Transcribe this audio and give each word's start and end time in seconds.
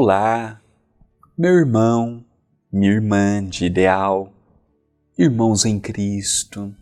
Olá, 0.00 0.60
meu 1.36 1.54
irmão, 1.54 2.24
minha 2.72 2.92
irmã 2.92 3.44
de 3.44 3.64
ideal, 3.64 4.32
irmãos 5.18 5.64
em 5.64 5.80
Cristo, 5.80 6.72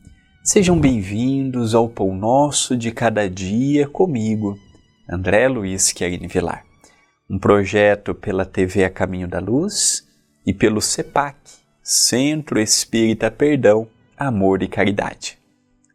sejam 0.44 0.78
bem-vindos 0.78 1.74
ao 1.74 1.88
Pão 1.88 2.14
Nosso 2.14 2.76
de 2.76 2.92
Cada 2.92 3.26
Dia 3.26 3.88
comigo, 3.88 4.58
André 5.10 5.48
Luiz 5.48 5.92
Querini 5.92 6.28
Vilar, 6.28 6.66
um 7.30 7.38
projeto 7.38 8.14
pela 8.14 8.44
TV 8.44 8.84
A 8.84 8.90
Caminho 8.90 9.26
da 9.26 9.38
Luz 9.38 10.06
e 10.46 10.52
pelo 10.52 10.83
CEPAC, 10.83 11.38
Centro 11.83 12.60
Espírita 12.60 13.30
Perdão, 13.30 13.88
Amor 14.14 14.62
e 14.62 14.69
Caridade. 14.69 15.38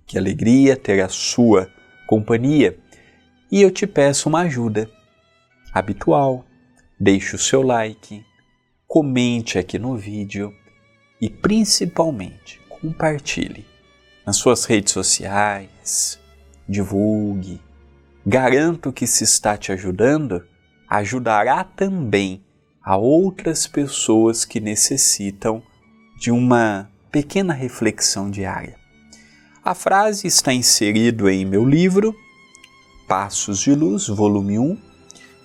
Que 0.07 0.17
alegria 0.17 0.75
ter 0.75 0.99
a 0.99 1.07
sua 1.07 1.69
companhia 2.07 2.79
e 3.51 3.61
eu 3.61 3.69
te 3.69 3.85
peço 3.85 4.27
uma 4.27 4.41
ajuda 4.41 4.89
habitual. 5.71 6.43
Deixe 7.03 7.35
o 7.35 7.39
seu 7.39 7.63
like, 7.63 8.23
comente 8.87 9.57
aqui 9.57 9.79
no 9.79 9.97
vídeo 9.97 10.53
e 11.19 11.31
principalmente 11.31 12.61
compartilhe 12.69 13.65
nas 14.23 14.37
suas 14.37 14.65
redes 14.65 14.93
sociais, 14.93 16.19
divulgue. 16.69 17.59
Garanto 18.23 18.93
que 18.93 19.07
se 19.07 19.23
está 19.23 19.57
te 19.57 19.71
ajudando, 19.71 20.45
ajudará 20.87 21.63
também 21.63 22.45
a 22.83 22.95
outras 22.97 23.65
pessoas 23.65 24.45
que 24.45 24.59
necessitam 24.59 25.63
de 26.19 26.29
uma 26.29 26.87
pequena 27.11 27.51
reflexão 27.55 28.29
diária. 28.29 28.77
A 29.65 29.73
frase 29.73 30.27
está 30.27 30.53
inserida 30.53 31.33
em 31.33 31.45
meu 31.45 31.65
livro 31.65 32.15
Passos 33.07 33.59
de 33.59 33.73
Luz, 33.73 34.07
volume 34.07 34.59
1, 34.59 34.77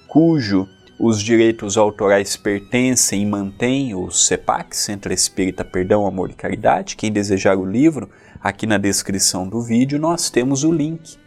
cujo 0.06 0.68
os 0.98 1.20
direitos 1.20 1.76
autorais 1.76 2.36
pertencem 2.36 3.22
e 3.22 3.26
mantém 3.26 3.94
o 3.94 4.10
CEPAC, 4.10 4.74
Centro 4.74 5.12
Espírita 5.12 5.64
Perdão, 5.64 6.06
Amor 6.06 6.30
e 6.30 6.34
Caridade. 6.34 6.96
Quem 6.96 7.12
desejar 7.12 7.58
o 7.58 7.66
livro, 7.66 8.10
aqui 8.40 8.66
na 8.66 8.78
descrição 8.78 9.46
do 9.46 9.60
vídeo 9.60 9.98
nós 9.98 10.30
temos 10.30 10.64
o 10.64 10.72
link, 10.72 11.18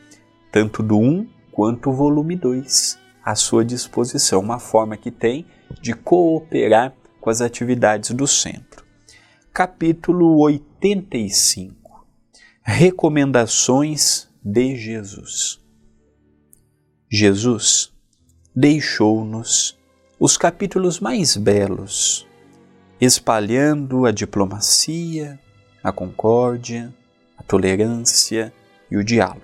tanto 0.52 0.82
do 0.82 0.98
1 0.98 1.28
quanto 1.52 1.92
o 1.92 1.94
volume 1.94 2.36
2, 2.36 2.98
à 3.24 3.36
sua 3.36 3.64
disposição, 3.64 4.40
uma 4.40 4.60
forma 4.60 4.98
que 4.98 5.12
tem 5.12 5.46
de 5.82 5.94
cooperar 5.94 6.94
com 7.22 7.30
as 7.30 7.40
atividades 7.40 8.10
do 8.12 8.26
centro. 8.26 8.84
Capítulo 9.54 10.42
85 10.42 12.08
Recomendações 12.64 14.30
de 14.44 14.76
Jesus. 14.76 15.60
Jesus 17.12 17.92
deixou-nos 18.56 19.78
os 20.20 20.36
capítulos 20.36 21.00
mais 21.00 21.38
belos, 21.38 22.28
espalhando 23.00 24.06
a 24.06 24.12
diplomacia, 24.12 25.40
a 25.84 25.92
concórdia, 25.92 26.94
a 27.38 27.44
tolerância 27.44 28.52
e 28.90 28.98
o 28.98 29.04
diálogo. 29.04 29.44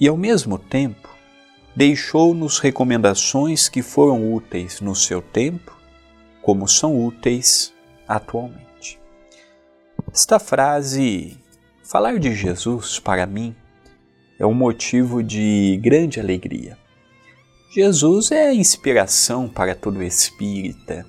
E 0.00 0.06
ao 0.06 0.16
mesmo 0.16 0.58
tempo, 0.58 1.08
deixou-nos 1.74 2.58
recomendações 2.58 3.68
que 3.68 3.82
foram 3.82 4.32
úteis 4.32 4.80
no 4.80 4.94
seu 4.94 5.20
tempo, 5.20 5.76
como 6.40 6.66
são 6.68 7.04
úteis 7.04 7.74
atualmente. 8.06 8.98
Esta 10.12 10.38
frase, 10.38 11.36
falar 11.82 12.18
de 12.18 12.34
Jesus 12.34 12.98
para 12.98 13.26
mim, 13.26 13.54
é 14.38 14.46
um 14.46 14.54
motivo 14.54 15.22
de 15.22 15.78
grande 15.82 16.18
alegria. 16.18 16.78
Jesus 17.70 18.30
é 18.30 18.54
inspiração 18.54 19.46
para 19.46 19.74
todo 19.74 20.02
espírita, 20.02 21.04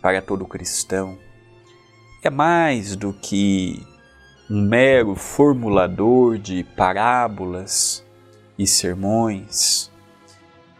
para 0.00 0.20
todo 0.20 0.44
cristão. 0.44 1.16
É 2.24 2.28
mais 2.28 2.96
do 2.96 3.12
que 3.12 3.86
um 4.50 4.62
mero 4.62 5.14
formulador 5.14 6.38
de 6.38 6.64
parábolas 6.76 8.04
e 8.58 8.66
sermões. 8.66 9.92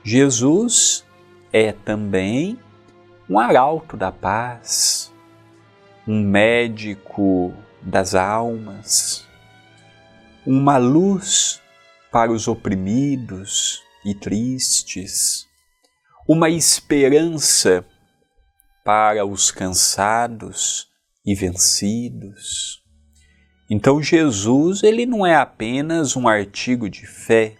Jesus 0.03 1.06
é 1.53 1.71
também 1.71 2.59
um 3.31 3.39
arauto 3.39 3.97
da 3.97 4.10
paz, 4.10 5.15
um 6.04 6.21
médico 6.21 7.54
das 7.81 8.16
almas, 8.16 9.25
uma 10.44 10.78
luz 10.78 11.62
para 12.10 12.33
os 12.33 12.49
oprimidos 12.49 13.84
e 14.04 14.14
tristes, 14.14 15.46
uma 16.28 16.48
esperança 16.50 17.84
para 18.84 19.24
os 19.24 19.50
cansados 19.50 20.88
e 21.24 21.34
vencidos. 21.34 22.82
Então 23.70 24.02
Jesus, 24.02 24.82
ele 24.82 25.06
não 25.06 25.24
é 25.24 25.34
apenas 25.34 26.16
um 26.16 26.28
artigo 26.28 26.91
de 26.91 27.06
fé. 27.06 27.56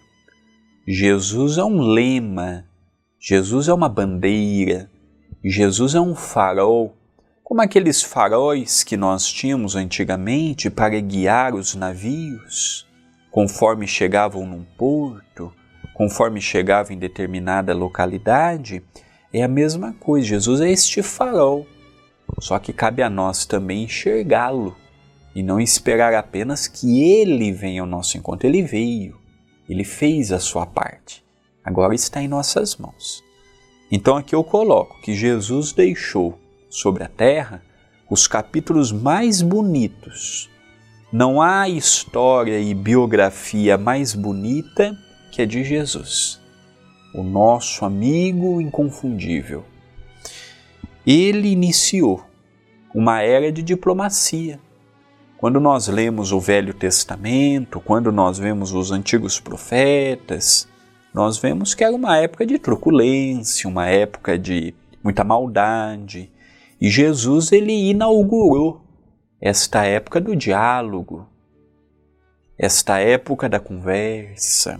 Jesus 0.87 1.57
é 1.57 1.63
um 1.63 1.81
lema, 1.81 2.65
Jesus 3.19 3.67
é 3.67 3.73
uma 3.73 3.87
bandeira, 3.87 4.91
Jesus 5.43 5.95
é 5.95 6.01
um 6.01 6.13
farol, 6.13 6.95
como 7.43 7.61
aqueles 7.61 8.01
faróis 8.01 8.83
que 8.83 8.97
nós 8.97 9.27
tínhamos 9.31 9.75
antigamente 9.75 10.69
para 10.69 10.99
guiar 10.99 11.55
os 11.55 11.73
navios 11.73 12.85
conforme 13.33 13.87
chegavam 13.87 14.45
num 14.45 14.63
porto, 14.77 15.51
conforme 15.93 16.41
chegavam 16.41 16.93
em 16.93 16.99
determinada 16.99 17.73
localidade, 17.73 18.83
é 19.31 19.43
a 19.43 19.47
mesma 19.47 19.93
coisa. 19.93 20.27
Jesus 20.27 20.61
é 20.61 20.71
este 20.71 21.01
farol. 21.01 21.67
Só 22.39 22.57
que 22.59 22.73
cabe 22.73 23.03
a 23.03 23.09
nós 23.09 23.45
também 23.45 23.83
enxergá-lo 23.83 24.75
e 25.35 25.43
não 25.43 25.59
esperar 25.59 26.13
apenas 26.13 26.67
que 26.67 27.01
ele 27.03 27.51
venha 27.51 27.81
ao 27.81 27.87
nosso 27.87 28.17
encontro. 28.17 28.47
Ele 28.47 28.61
veio, 28.61 29.17
ele 29.69 29.83
fez 29.83 30.31
a 30.31 30.39
sua 30.39 30.65
parte. 30.65 31.23
Agora 31.63 31.93
está 31.93 32.21
em 32.21 32.27
nossas 32.27 32.75
mãos. 32.77 33.23
Então 33.91 34.17
aqui 34.17 34.33
eu 34.35 34.43
coloco 34.43 34.99
que 35.01 35.13
Jesus 35.13 35.71
deixou 35.71 36.39
sobre 36.69 37.03
a 37.03 37.07
terra 37.07 37.61
os 38.09 38.27
capítulos 38.27 38.91
mais 38.91 39.41
bonitos 39.41 40.49
não 41.13 41.39
há 41.39 41.69
história 41.69 42.59
e 42.59 42.73
biografia 42.73 43.77
mais 43.77 44.15
bonita 44.15 44.97
que 45.33 45.41
a 45.41 45.47
de 45.47 45.63
Jesus, 45.63 46.39
o 47.11 47.23
nosso 47.23 47.83
amigo 47.83 48.61
inconfundível. 48.61 49.65
Ele 51.07 51.47
iniciou 51.47 52.23
uma 52.93 53.23
era 53.23 53.51
de 53.51 53.63
diplomacia. 53.63 54.59
Quando 55.39 55.59
nós 55.59 55.87
lemos 55.87 56.31
o 56.31 56.39
Velho 56.39 56.71
Testamento, 56.71 57.81
quando 57.81 58.11
nós 58.11 58.37
vemos 58.37 58.73
os 58.73 58.91
antigos 58.91 59.39
profetas, 59.39 60.67
nós 61.11 61.39
vemos 61.39 61.73
que 61.73 61.83
era 61.83 61.95
uma 61.95 62.15
época 62.15 62.45
de 62.45 62.59
truculência, 62.59 63.67
uma 63.67 63.87
época 63.87 64.37
de 64.37 64.75
muita 65.03 65.23
maldade. 65.23 66.31
E 66.79 66.91
Jesus 66.91 67.51
ele 67.51 67.89
inaugurou 67.89 68.81
esta 69.41 69.83
época 69.83 70.21
do 70.21 70.35
diálogo, 70.35 71.27
esta 72.55 72.99
época 72.99 73.49
da 73.49 73.59
conversa. 73.59 74.79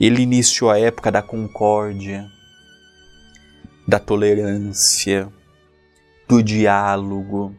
Ele 0.00 0.22
iniciou 0.22 0.70
a 0.70 0.78
época 0.78 1.10
da 1.10 1.22
concórdia, 1.22 2.28
da 3.86 4.00
tolerância, 4.00 5.32
do 6.28 6.42
diálogo. 6.42 7.54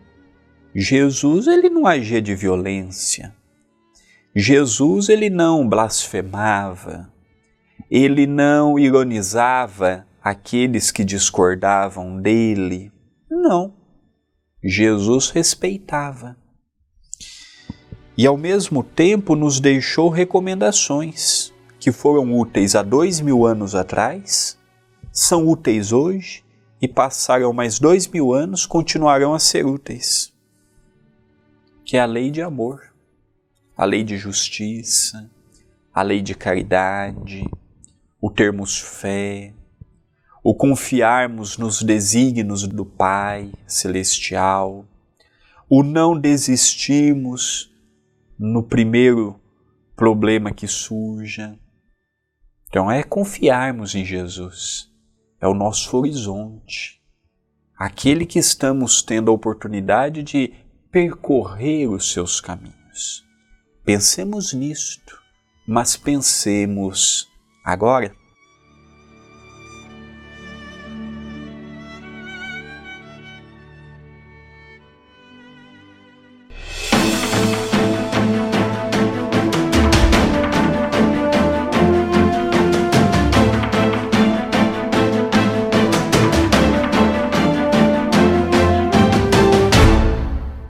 Jesus 0.74 1.48
ele 1.48 1.70
não 1.70 1.88
agia 1.88 2.22
de 2.22 2.36
violência. 2.36 3.34
Jesus 4.36 5.08
ele 5.08 5.30
não 5.30 5.68
blasfemava. 5.68 7.10
Ele 7.90 8.28
não 8.28 8.78
ironizava 8.78 10.06
aqueles 10.22 10.92
que 10.92 11.06
discordavam 11.06 12.22
dele. 12.22 12.92
Não. 13.32 13.74
Jesus 14.62 15.30
respeitava. 15.30 16.36
E 18.18 18.26
ao 18.26 18.36
mesmo 18.36 18.84
tempo 18.84 19.36
nos 19.36 19.60
deixou 19.60 20.10
recomendações 20.10 21.55
que 21.86 21.92
foram 21.92 22.36
úteis 22.36 22.74
há 22.74 22.82
dois 22.82 23.22
mil 23.22 23.46
anos 23.46 23.76
atrás, 23.76 24.58
são 25.12 25.48
úteis 25.48 25.92
hoje 25.92 26.44
e 26.82 26.88
passaram 26.88 27.54
mais 27.54 27.78
dois 27.78 28.08
mil 28.08 28.34
anos, 28.34 28.66
continuarão 28.66 29.36
a 29.36 29.40
ser 29.40 29.68
úteis. 29.68 30.34
Que 31.86 31.98
é 31.98 32.00
a 32.00 32.08
lei 32.08 32.32
de 32.32 32.42
amor, 32.42 32.92
a 33.78 33.86
lei 33.86 34.04
de 34.04 34.18
justiça, 34.18 35.30
a 35.94 36.02
lei 36.02 36.24
de 36.24 36.34
caridade, 36.34 37.48
o 38.20 38.32
termos 38.32 38.80
fé, 38.80 39.54
o 40.44 40.56
confiarmos 40.56 41.56
nos 41.56 41.84
desígnios 41.84 42.68
do 42.68 42.84
Pai 42.84 43.52
Celestial, 43.68 44.88
o 45.70 45.84
não 45.84 46.20
desistirmos 46.20 47.72
no 48.40 48.64
primeiro 48.64 49.40
problema 49.96 50.52
que 50.52 50.68
surja. 50.68 51.56
Então 52.75 52.92
é 52.92 53.04
confiarmos 53.04 53.95
em 53.95 54.04
Jesus, 54.04 54.92
é 55.39 55.48
o 55.48 55.54
nosso 55.54 55.95
horizonte, 55.95 57.01
aquele 57.74 58.25
que 58.25 58.38
estamos 58.38 59.01
tendo 59.01 59.31
a 59.31 59.33
oportunidade 59.33 60.22
de 60.22 60.54
percorrer 60.92 61.88
os 61.88 62.12
seus 62.12 62.42
caminhos. 62.42 63.24
Pensemos 63.86 64.51
nisto, 64.51 65.18
mas 65.66 65.95
pensemos 65.95 67.30
agora 67.63 68.13